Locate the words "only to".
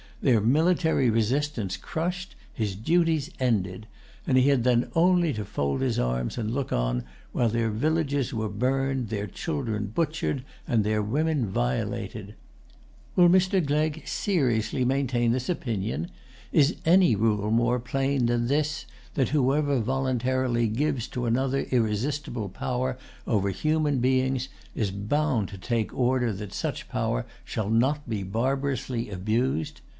4.95-5.43